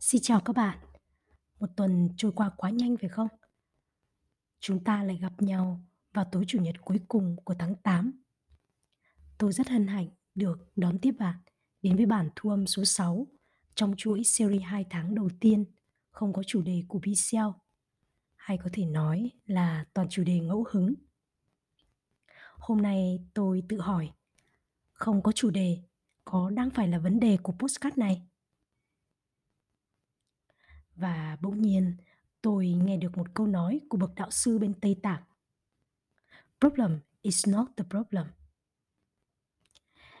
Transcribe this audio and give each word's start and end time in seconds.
Xin 0.00 0.20
chào 0.22 0.40
các 0.40 0.56
bạn. 0.56 0.78
Một 1.60 1.66
tuần 1.76 2.08
trôi 2.16 2.32
qua 2.32 2.50
quá 2.56 2.70
nhanh 2.70 2.96
phải 2.96 3.08
không? 3.08 3.28
Chúng 4.60 4.84
ta 4.84 5.04
lại 5.04 5.18
gặp 5.20 5.32
nhau 5.42 5.80
vào 6.12 6.24
tối 6.32 6.44
Chủ 6.46 6.60
nhật 6.60 6.74
cuối 6.80 7.00
cùng 7.08 7.36
của 7.44 7.54
tháng 7.58 7.74
8. 7.76 8.22
Tôi 9.38 9.52
rất 9.52 9.68
hân 9.68 9.86
hạnh 9.86 10.08
được 10.34 10.58
đón 10.76 10.98
tiếp 10.98 11.12
bạn 11.18 11.36
đến 11.82 11.96
với 11.96 12.06
bản 12.06 12.28
thu 12.36 12.50
âm 12.50 12.66
số 12.66 12.84
6 12.84 13.26
trong 13.74 13.94
chuỗi 13.96 14.24
series 14.24 14.62
2 14.64 14.84
tháng 14.90 15.14
đầu 15.14 15.28
tiên 15.40 15.64
không 16.10 16.32
có 16.32 16.42
chủ 16.42 16.62
đề 16.62 16.82
của 16.88 16.98
PCL 16.98 17.38
hay 18.36 18.58
có 18.58 18.70
thể 18.72 18.84
nói 18.84 19.30
là 19.46 19.84
toàn 19.94 20.08
chủ 20.08 20.24
đề 20.24 20.38
ngẫu 20.38 20.64
hứng. 20.70 20.94
Hôm 22.58 22.82
nay 22.82 23.24
tôi 23.34 23.62
tự 23.68 23.80
hỏi, 23.80 24.10
không 24.92 25.22
có 25.22 25.32
chủ 25.32 25.50
đề 25.50 25.82
có 26.24 26.50
đang 26.50 26.70
phải 26.70 26.88
là 26.88 26.98
vấn 26.98 27.20
đề 27.20 27.38
của 27.42 27.52
postcard 27.52 27.98
này? 27.98 28.27
Và 30.98 31.36
bỗng 31.40 31.62
nhiên, 31.62 31.96
tôi 32.42 32.68
nghe 32.68 32.96
được 32.96 33.18
một 33.18 33.34
câu 33.34 33.46
nói 33.46 33.80
của 33.88 33.98
bậc 33.98 34.14
đạo 34.14 34.30
sư 34.30 34.58
bên 34.58 34.74
Tây 34.80 34.96
Tạng. 35.02 35.22
Problem 36.60 36.98
is 37.22 37.48
not 37.48 37.68
the 37.76 37.84
problem. 37.90 38.26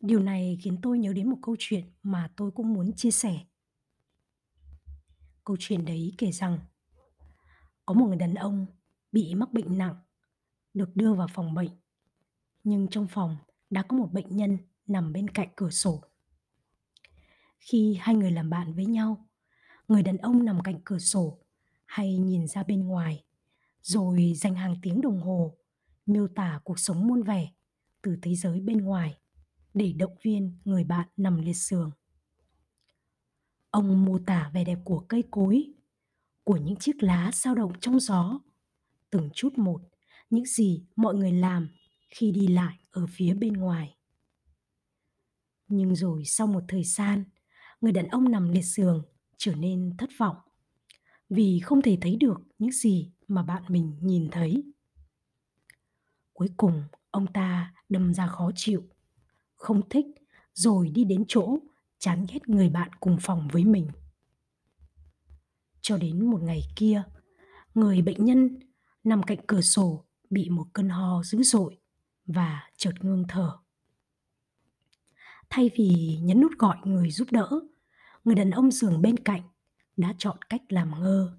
Điều 0.00 0.20
này 0.20 0.58
khiến 0.62 0.78
tôi 0.82 0.98
nhớ 0.98 1.12
đến 1.12 1.30
một 1.30 1.38
câu 1.42 1.56
chuyện 1.58 1.84
mà 2.02 2.32
tôi 2.36 2.50
cũng 2.50 2.72
muốn 2.72 2.92
chia 2.92 3.10
sẻ. 3.10 3.40
Câu 5.44 5.56
chuyện 5.60 5.84
đấy 5.84 6.14
kể 6.18 6.32
rằng 6.32 6.58
có 7.86 7.94
một 7.94 8.06
người 8.06 8.16
đàn 8.16 8.34
ông 8.34 8.66
bị 9.12 9.34
mắc 9.34 9.52
bệnh 9.52 9.78
nặng, 9.78 9.94
được 10.74 10.96
đưa 10.96 11.14
vào 11.14 11.28
phòng 11.34 11.54
bệnh. 11.54 11.70
Nhưng 12.64 12.88
trong 12.88 13.08
phòng 13.08 13.36
đã 13.70 13.82
có 13.82 13.96
một 13.96 14.12
bệnh 14.12 14.36
nhân 14.36 14.58
nằm 14.86 15.12
bên 15.12 15.30
cạnh 15.30 15.48
cửa 15.56 15.70
sổ. 15.70 16.02
Khi 17.58 17.98
hai 18.00 18.14
người 18.14 18.30
làm 18.30 18.50
bạn 18.50 18.74
với 18.74 18.86
nhau, 18.86 19.29
người 19.90 20.02
đàn 20.02 20.16
ông 20.16 20.44
nằm 20.44 20.60
cạnh 20.60 20.80
cửa 20.84 20.98
sổ, 20.98 21.38
hay 21.86 22.18
nhìn 22.18 22.46
ra 22.46 22.62
bên 22.62 22.88
ngoài, 22.88 23.24
rồi 23.82 24.32
dành 24.36 24.54
hàng 24.54 24.76
tiếng 24.82 25.00
đồng 25.00 25.20
hồ, 25.20 25.56
miêu 26.06 26.28
tả 26.28 26.60
cuộc 26.64 26.78
sống 26.78 27.06
muôn 27.06 27.22
vẻ 27.22 27.50
từ 28.02 28.16
thế 28.22 28.34
giới 28.34 28.60
bên 28.60 28.78
ngoài, 28.78 29.18
để 29.74 29.92
động 29.92 30.16
viên 30.22 30.58
người 30.64 30.84
bạn 30.84 31.08
nằm 31.16 31.40
liệt 31.40 31.56
giường 31.56 31.90
ông 33.70 34.04
mô 34.04 34.18
tả 34.18 34.50
vẻ 34.54 34.64
đẹp 34.64 34.78
của 34.84 35.00
cây 35.08 35.24
cối, 35.30 35.72
của 36.44 36.56
những 36.56 36.76
chiếc 36.76 37.02
lá 37.02 37.30
sao 37.32 37.54
động 37.54 37.72
trong 37.80 38.00
gió. 38.00 38.40
Từng 39.10 39.30
chút 39.34 39.58
một, 39.58 39.80
những 40.30 40.44
gì 40.44 40.84
mọi 40.96 41.14
người 41.14 41.32
làm 41.32 41.68
khi 42.10 42.30
đi 42.32 42.46
lại 42.46 42.78
ở 42.90 43.06
phía 43.10 43.34
bên 43.34 43.52
ngoài. 43.52 43.96
Nhưng 45.68 45.94
rồi 45.96 46.24
sau 46.24 46.46
một 46.46 46.62
thời 46.68 46.84
gian, 46.84 47.24
người 47.80 47.92
đàn 47.92 48.08
ông 48.08 48.30
nằm 48.30 48.48
liệt 48.48 48.62
giường 48.62 49.02
trở 49.40 49.54
nên 49.54 49.96
thất 49.98 50.10
vọng 50.18 50.36
vì 51.28 51.60
không 51.60 51.82
thể 51.82 51.98
thấy 52.00 52.16
được 52.16 52.40
những 52.58 52.72
gì 52.72 53.12
mà 53.28 53.42
bạn 53.42 53.62
mình 53.68 53.96
nhìn 54.00 54.28
thấy. 54.32 54.64
Cuối 56.32 56.48
cùng, 56.56 56.82
ông 57.10 57.26
ta 57.32 57.74
đâm 57.88 58.14
ra 58.14 58.26
khó 58.26 58.50
chịu, 58.54 58.82
không 59.54 59.88
thích 59.88 60.06
rồi 60.54 60.90
đi 60.90 61.04
đến 61.04 61.24
chỗ 61.28 61.58
chán 61.98 62.26
ghét 62.32 62.48
người 62.48 62.68
bạn 62.68 62.90
cùng 63.00 63.16
phòng 63.20 63.48
với 63.52 63.64
mình. 63.64 63.88
Cho 65.80 65.98
đến 65.98 66.30
một 66.30 66.42
ngày 66.42 66.60
kia, 66.76 67.02
người 67.74 68.02
bệnh 68.02 68.24
nhân 68.24 68.58
nằm 69.04 69.22
cạnh 69.22 69.38
cửa 69.46 69.60
sổ 69.60 70.04
bị 70.30 70.50
một 70.50 70.66
cơn 70.72 70.88
ho 70.88 71.22
dữ 71.22 71.42
dội 71.42 71.78
và 72.26 72.70
chợt 72.76 72.92
ngưng 73.00 73.24
thở. 73.28 73.58
Thay 75.50 75.70
vì 75.76 76.18
nhấn 76.22 76.40
nút 76.40 76.52
gọi 76.58 76.76
người 76.84 77.10
giúp 77.10 77.28
đỡ 77.30 77.60
người 78.24 78.34
đàn 78.34 78.50
ông 78.50 78.70
giường 78.70 79.02
bên 79.02 79.16
cạnh 79.16 79.42
đã 79.96 80.14
chọn 80.18 80.36
cách 80.48 80.62
làm 80.68 81.02
ngơ. 81.02 81.32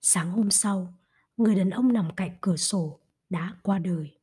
Sáng 0.00 0.30
hôm 0.30 0.50
sau, 0.50 0.94
người 1.36 1.54
đàn 1.54 1.70
ông 1.70 1.92
nằm 1.92 2.14
cạnh 2.16 2.36
cửa 2.40 2.56
sổ 2.56 3.00
đã 3.30 3.56
qua 3.62 3.78
đời 3.78 4.18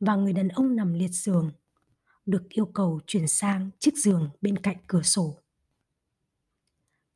và 0.00 0.16
người 0.16 0.32
đàn 0.32 0.48
ông 0.48 0.76
nằm 0.76 0.92
liệt 0.92 1.10
giường 1.10 1.50
được 2.26 2.48
yêu 2.48 2.66
cầu 2.66 3.00
chuyển 3.06 3.28
sang 3.28 3.70
chiếc 3.78 3.96
giường 3.96 4.30
bên 4.40 4.58
cạnh 4.58 4.76
cửa 4.86 5.02
sổ. 5.02 5.36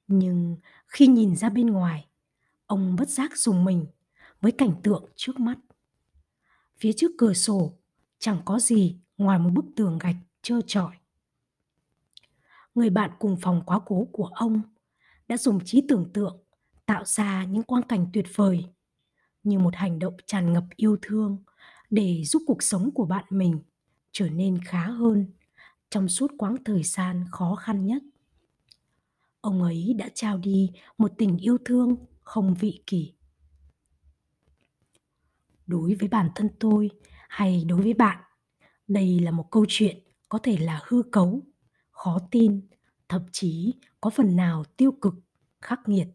Nhưng 0.07 0.57
khi 0.87 1.07
nhìn 1.07 1.37
ra 1.37 1.49
bên 1.49 1.67
ngoài, 1.67 2.07
ông 2.67 2.97
bất 2.97 3.09
giác 3.09 3.37
dùng 3.37 3.65
mình 3.65 3.87
với 4.41 4.53
cảnh 4.53 4.75
tượng 4.83 5.05
trước 5.17 5.41
mắt. 5.41 5.59
Phía 6.79 6.93
trước 6.93 7.11
cửa 7.19 7.33
sổ 7.35 7.79
chẳng 8.19 8.43
có 8.45 8.59
gì 8.59 8.97
ngoài 9.19 9.39
một 9.39 9.51
bức 9.53 9.65
tường 9.77 9.99
gạch 9.99 10.17
trơ 10.43 10.61
trọi 10.67 10.97
người 12.75 12.91
bạn 12.91 13.11
cùng 13.19 13.37
phòng 13.41 13.63
quá 13.67 13.81
cố 13.87 14.09
của 14.13 14.27
ông, 14.27 14.63
đã 15.29 15.37
dùng 15.37 15.65
trí 15.65 15.85
tưởng 15.89 16.13
tượng 16.13 16.45
tạo 16.87 17.05
ra 17.05 17.45
những 17.45 17.63
quang 17.63 17.83
cảnh 17.83 18.07
tuyệt 18.13 18.27
vời, 18.35 18.65
như 19.43 19.59
một 19.59 19.77
hành 19.77 19.99
động 19.99 20.17
tràn 20.27 20.53
ngập 20.53 20.65
yêu 20.77 20.97
thương 21.03 21.45
để 21.91 22.25
giúp 22.25 22.43
cuộc 22.47 22.63
sống 22.63 22.91
của 22.95 23.07
bạn 23.07 23.25
mình 23.31 23.59
trở 24.13 24.29
nên 24.29 24.59
khá 24.65 24.87
hơn 24.87 25.27
trong 25.91 26.09
suốt 26.09 26.33
quãng 26.39 26.57
thời 26.65 26.83
gian 26.83 27.25
khó 27.31 27.55
khăn 27.55 27.87
nhất. 27.87 28.03
Ông 29.41 29.63
ấy 29.63 29.95
đã 29.99 30.09
trao 30.15 30.39
đi 30.39 30.73
một 30.99 31.13
tình 31.19 31.37
yêu 31.37 31.59
thương 31.65 31.97
không 32.21 32.55
vị 32.55 32.83
kỷ. 32.87 33.15
Đối 35.67 35.95
với 35.95 36.09
bản 36.09 36.31
thân 36.35 36.49
tôi 36.61 36.91
hay 37.29 37.65
đối 37.69 37.83
với 37.83 37.95
bạn, 37.95 38.19
đây 38.89 39.21
là 39.21 39.31
một 39.31 39.51
câu 39.51 39.65
chuyện 39.69 39.99
có 40.29 40.39
thể 40.43 40.57
là 40.59 40.81
hư 40.87 41.03
cấu 41.03 41.43
khó 42.05 42.19
tin, 42.31 42.61
thậm 43.09 43.23
chí 43.33 43.75
có 44.01 44.11
phần 44.11 44.37
nào 44.37 44.65
tiêu 44.77 44.93
cực, 44.93 45.15
khắc 45.61 45.89
nghiệt. 45.89 46.09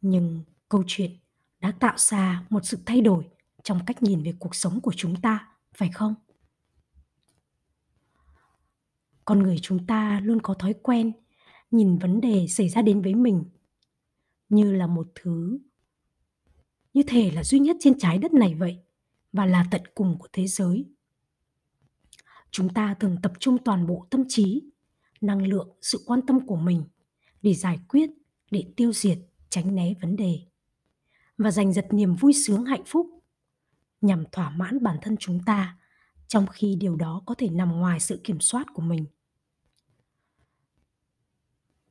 Nhưng 0.00 0.44
câu 0.68 0.84
chuyện 0.86 1.10
đã 1.60 1.72
tạo 1.80 1.94
ra 1.98 2.46
một 2.50 2.60
sự 2.64 2.78
thay 2.86 3.00
đổi 3.00 3.30
trong 3.62 3.80
cách 3.86 4.02
nhìn 4.02 4.22
về 4.22 4.34
cuộc 4.38 4.54
sống 4.54 4.80
của 4.80 4.92
chúng 4.96 5.20
ta, 5.20 5.48
phải 5.76 5.90
không? 5.94 6.14
Con 9.24 9.42
người 9.42 9.58
chúng 9.62 9.86
ta 9.86 10.20
luôn 10.20 10.40
có 10.42 10.54
thói 10.54 10.74
quen 10.82 11.12
nhìn 11.70 11.98
vấn 11.98 12.20
đề 12.20 12.46
xảy 12.48 12.68
ra 12.68 12.82
đến 12.82 13.02
với 13.02 13.14
mình 13.14 13.44
như 14.48 14.72
là 14.72 14.86
một 14.86 15.08
thứ 15.14 15.58
như 16.94 17.02
thể 17.06 17.30
là 17.30 17.44
duy 17.44 17.58
nhất 17.58 17.76
trên 17.80 17.98
trái 17.98 18.18
đất 18.18 18.32
này 18.32 18.54
vậy 18.54 18.78
và 19.32 19.46
là 19.46 19.66
tận 19.70 19.82
cùng 19.94 20.18
của 20.18 20.28
thế 20.32 20.46
giới 20.46 20.84
chúng 22.52 22.74
ta 22.74 22.94
thường 23.00 23.16
tập 23.22 23.32
trung 23.40 23.58
toàn 23.64 23.86
bộ 23.86 24.06
tâm 24.10 24.24
trí, 24.28 24.62
năng 25.20 25.46
lượng, 25.46 25.68
sự 25.82 26.02
quan 26.06 26.20
tâm 26.26 26.46
của 26.46 26.56
mình 26.56 26.84
để 27.42 27.54
giải 27.54 27.78
quyết, 27.88 28.10
để 28.50 28.64
tiêu 28.76 28.92
diệt, 28.92 29.18
tránh 29.50 29.74
né 29.74 29.94
vấn 30.00 30.16
đề. 30.16 30.40
Và 31.38 31.50
giành 31.50 31.72
giật 31.72 31.86
niềm 31.90 32.14
vui 32.14 32.32
sướng 32.32 32.64
hạnh 32.64 32.82
phúc 32.86 33.06
nhằm 34.00 34.24
thỏa 34.32 34.50
mãn 34.50 34.82
bản 34.82 34.96
thân 35.02 35.16
chúng 35.20 35.40
ta 35.46 35.78
trong 36.28 36.46
khi 36.46 36.76
điều 36.80 36.96
đó 36.96 37.22
có 37.26 37.34
thể 37.38 37.48
nằm 37.48 37.72
ngoài 37.72 38.00
sự 38.00 38.20
kiểm 38.24 38.40
soát 38.40 38.66
của 38.74 38.82
mình. 38.82 39.06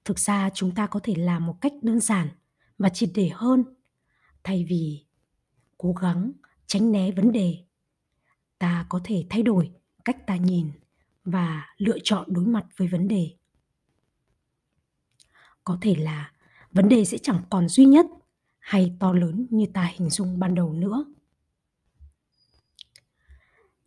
Thực 0.05 0.19
ra 0.19 0.49
chúng 0.53 0.75
ta 0.75 0.87
có 0.87 0.99
thể 1.03 1.15
làm 1.15 1.45
một 1.45 1.57
cách 1.61 1.73
đơn 1.81 1.99
giản 1.99 2.29
và 2.77 2.89
triệt 2.89 3.09
để 3.15 3.29
hơn 3.33 3.63
thay 4.43 4.65
vì 4.69 5.05
cố 5.77 5.93
gắng 5.93 6.31
tránh 6.67 6.91
né 6.91 7.11
vấn 7.11 7.31
đề. 7.31 7.57
Ta 8.59 8.85
có 8.89 9.01
thể 9.03 9.25
thay 9.29 9.43
đổi 9.43 9.71
cách 10.05 10.27
ta 10.27 10.35
nhìn 10.35 10.71
và 11.23 11.75
lựa 11.77 11.97
chọn 12.03 12.33
đối 12.33 12.45
mặt 12.45 12.65
với 12.77 12.87
vấn 12.87 13.07
đề. 13.07 13.31
Có 15.63 15.77
thể 15.81 15.95
là 15.95 16.31
vấn 16.71 16.89
đề 16.89 17.05
sẽ 17.05 17.17
chẳng 17.17 17.41
còn 17.49 17.69
duy 17.69 17.85
nhất 17.85 18.05
hay 18.59 18.95
to 18.99 19.13
lớn 19.13 19.47
như 19.49 19.65
ta 19.73 19.91
hình 19.93 20.09
dung 20.09 20.39
ban 20.39 20.55
đầu 20.55 20.73
nữa. 20.73 21.05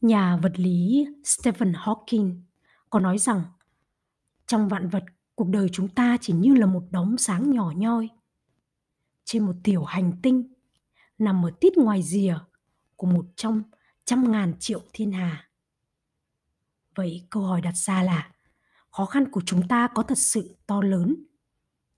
Nhà 0.00 0.36
vật 0.36 0.52
lý 0.56 1.06
stephen 1.24 1.72
hawking 1.72 2.40
có 2.90 3.00
nói 3.00 3.18
rằng, 3.18 3.42
trong 4.46 4.68
vạn 4.68 4.88
vật, 4.88 5.04
cuộc 5.34 5.48
đời 5.48 5.68
chúng 5.72 5.88
ta 5.88 6.16
chỉ 6.20 6.32
như 6.32 6.54
là 6.54 6.66
một 6.66 6.84
đống 6.90 7.18
sáng 7.18 7.50
nhỏ 7.50 7.72
nhoi. 7.76 8.08
Trên 9.24 9.46
một 9.46 9.54
tiểu 9.62 9.84
hành 9.84 10.12
tinh, 10.22 10.52
nằm 11.18 11.46
ở 11.46 11.50
tít 11.60 11.76
ngoài 11.76 12.02
rìa 12.02 12.38
của 12.96 13.06
một 13.06 13.26
trong 13.36 13.62
trăm 14.04 14.32
ngàn 14.32 14.54
triệu 14.58 14.80
thiên 14.92 15.12
hà. 15.12 15.48
Vậy 16.94 17.26
câu 17.30 17.42
hỏi 17.42 17.60
đặt 17.60 17.76
ra 17.76 18.02
là, 18.02 18.30
khó 18.90 19.06
khăn 19.06 19.30
của 19.30 19.42
chúng 19.46 19.68
ta 19.68 19.88
có 19.94 20.02
thật 20.02 20.18
sự 20.18 20.56
to 20.66 20.82
lớn 20.82 21.16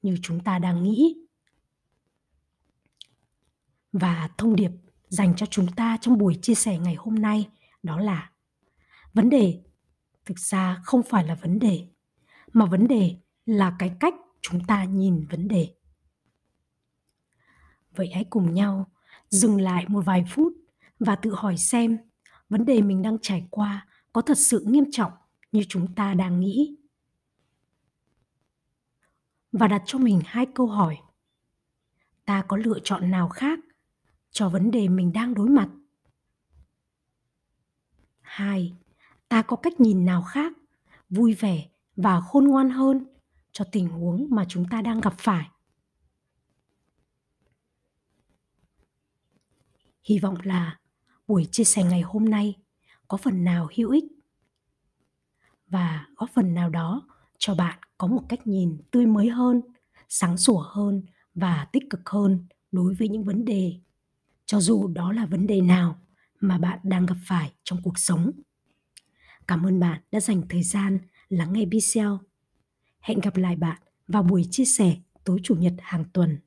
như 0.02 0.18
chúng 0.22 0.40
ta 0.40 0.58
đang 0.58 0.82
nghĩ? 0.82 1.16
Và 3.92 4.30
thông 4.38 4.56
điệp 4.56 4.70
dành 5.08 5.36
cho 5.36 5.46
chúng 5.46 5.66
ta 5.76 5.98
trong 6.00 6.18
buổi 6.18 6.38
chia 6.42 6.54
sẻ 6.54 6.78
ngày 6.78 6.94
hôm 6.94 7.14
nay 7.14 7.48
đó 7.82 8.00
là, 8.00 8.30
vấn 9.12 9.30
đề 9.30 9.62
thực 10.24 10.38
ra 10.38 10.80
không 10.84 11.02
phải 11.02 11.24
là 11.24 11.34
vấn 11.34 11.58
đề, 11.58 11.88
mà 12.52 12.66
vấn 12.66 12.88
đề 12.88 13.16
là 13.46 13.76
cái 13.78 13.96
cách 14.00 14.14
chúng 14.40 14.64
ta 14.64 14.84
nhìn 14.84 15.26
vấn 15.30 15.48
đề. 15.48 15.74
Vậy 17.94 18.10
hãy 18.14 18.24
cùng 18.30 18.54
nhau 18.54 18.90
dừng 19.30 19.60
lại 19.60 19.84
một 19.88 20.00
vài 20.04 20.24
phút 20.28 20.52
và 20.98 21.16
tự 21.16 21.34
hỏi 21.34 21.56
xem 21.56 21.98
vấn 22.48 22.64
đề 22.64 22.82
mình 22.82 23.02
đang 23.02 23.16
trải 23.22 23.46
qua 23.50 23.85
có 24.16 24.22
thật 24.22 24.38
sự 24.38 24.64
nghiêm 24.66 24.84
trọng 24.92 25.12
như 25.52 25.64
chúng 25.68 25.94
ta 25.94 26.14
đang 26.14 26.40
nghĩ? 26.40 26.76
Và 29.52 29.68
đặt 29.68 29.82
cho 29.86 29.98
mình 29.98 30.20
hai 30.24 30.46
câu 30.54 30.66
hỏi. 30.66 30.98
Ta 32.24 32.44
có 32.48 32.56
lựa 32.56 32.78
chọn 32.84 33.10
nào 33.10 33.28
khác 33.28 33.58
cho 34.30 34.48
vấn 34.48 34.70
đề 34.70 34.88
mình 34.88 35.12
đang 35.12 35.34
đối 35.34 35.48
mặt? 35.48 35.68
Hai, 38.20 38.74
ta 39.28 39.42
có 39.42 39.56
cách 39.56 39.80
nhìn 39.80 40.04
nào 40.04 40.22
khác, 40.22 40.52
vui 41.10 41.34
vẻ 41.34 41.68
và 41.96 42.20
khôn 42.20 42.44
ngoan 42.44 42.70
hơn 42.70 43.06
cho 43.52 43.64
tình 43.72 43.88
huống 43.88 44.26
mà 44.30 44.44
chúng 44.48 44.64
ta 44.70 44.82
đang 44.82 45.00
gặp 45.00 45.14
phải? 45.18 45.48
Hy 50.02 50.18
vọng 50.18 50.36
là 50.42 50.78
buổi 51.26 51.48
chia 51.52 51.64
sẻ 51.64 51.82
ngày 51.84 52.00
hôm 52.00 52.24
nay 52.24 52.54
có 53.08 53.16
phần 53.16 53.44
nào 53.44 53.68
hữu 53.76 53.90
ích? 53.90 54.04
Và 55.68 56.06
góp 56.16 56.30
phần 56.34 56.54
nào 56.54 56.70
đó 56.70 57.08
cho 57.38 57.54
bạn 57.54 57.78
có 57.98 58.06
một 58.06 58.22
cách 58.28 58.46
nhìn 58.46 58.78
tươi 58.90 59.06
mới 59.06 59.28
hơn, 59.28 59.60
sáng 60.08 60.36
sủa 60.36 60.58
hơn 60.58 61.02
và 61.34 61.66
tích 61.72 61.82
cực 61.90 62.08
hơn 62.08 62.46
đối 62.72 62.94
với 62.94 63.08
những 63.08 63.24
vấn 63.24 63.44
đề? 63.44 63.72
Cho 64.46 64.60
dù 64.60 64.88
đó 64.88 65.12
là 65.12 65.26
vấn 65.26 65.46
đề 65.46 65.60
nào 65.60 65.98
mà 66.40 66.58
bạn 66.58 66.78
đang 66.82 67.06
gặp 67.06 67.16
phải 67.26 67.52
trong 67.64 67.82
cuộc 67.82 67.98
sống. 67.98 68.30
Cảm 69.46 69.66
ơn 69.66 69.80
bạn 69.80 70.00
đã 70.12 70.20
dành 70.20 70.42
thời 70.48 70.62
gian 70.62 70.98
lắng 71.28 71.52
nghe 71.52 71.64
video 71.64 72.20
hẹn 73.00 73.20
gặp 73.20 73.36
lại 73.36 73.56
bạn 73.56 73.82
vào 74.08 74.22
buổi 74.22 74.48
chia 74.50 74.64
sẻ 74.64 74.96
tối 75.24 75.40
chủ 75.42 75.54
nhật 75.54 75.74
hàng 75.78 76.04
tuần. 76.12 76.38